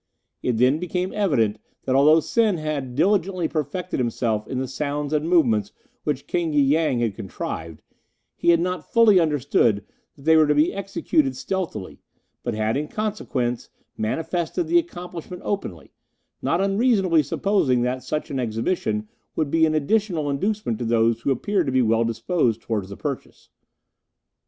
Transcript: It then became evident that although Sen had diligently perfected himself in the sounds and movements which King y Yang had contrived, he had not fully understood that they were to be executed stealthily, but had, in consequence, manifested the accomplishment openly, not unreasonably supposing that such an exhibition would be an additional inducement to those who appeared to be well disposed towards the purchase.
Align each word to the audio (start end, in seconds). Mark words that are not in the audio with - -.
It 0.41 0.57
then 0.57 0.79
became 0.79 1.13
evident 1.13 1.59
that 1.85 1.93
although 1.95 2.21
Sen 2.21 2.57
had 2.57 2.95
diligently 2.95 3.47
perfected 3.47 3.99
himself 3.99 4.47
in 4.47 4.57
the 4.57 4.67
sounds 4.67 5.13
and 5.13 5.29
movements 5.29 5.73
which 6.05 6.25
King 6.25 6.49
y 6.53 6.57
Yang 6.57 7.01
had 7.01 7.15
contrived, 7.15 7.83
he 8.35 8.49
had 8.49 8.59
not 8.59 8.91
fully 8.91 9.19
understood 9.19 9.85
that 10.15 10.23
they 10.23 10.35
were 10.35 10.47
to 10.47 10.55
be 10.55 10.73
executed 10.73 11.35
stealthily, 11.35 11.99
but 12.41 12.55
had, 12.55 12.77
in 12.77 12.87
consequence, 12.87 13.69
manifested 13.95 14.65
the 14.65 14.79
accomplishment 14.79 15.43
openly, 15.45 15.91
not 16.41 16.59
unreasonably 16.61 17.21
supposing 17.21 17.83
that 17.83 18.01
such 18.01 18.31
an 18.31 18.39
exhibition 18.39 19.07
would 19.35 19.51
be 19.51 19.67
an 19.67 19.75
additional 19.75 20.31
inducement 20.31 20.79
to 20.79 20.85
those 20.85 21.21
who 21.21 21.29
appeared 21.29 21.67
to 21.67 21.71
be 21.71 21.83
well 21.83 22.05
disposed 22.05 22.59
towards 22.59 22.89
the 22.89 22.97
purchase. 22.97 23.49